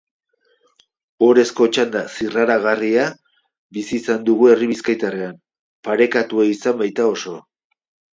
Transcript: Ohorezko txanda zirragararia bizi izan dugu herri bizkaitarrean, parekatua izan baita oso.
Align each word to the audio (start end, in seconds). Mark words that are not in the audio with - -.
Ohorezko 1.25 1.65
txanda 1.75 1.99
zirragararia 2.15 3.03
bizi 3.79 3.93
izan 3.99 4.23
dugu 4.29 4.49
herri 4.53 4.69
bizkaitarrean, 4.71 5.37
parekatua 5.89 6.47
izan 6.53 6.81
baita 6.81 7.07
oso. 7.13 7.37